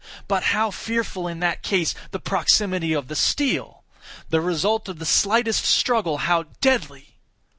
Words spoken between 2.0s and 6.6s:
the proximity of the steel! The result of the slightest struggle how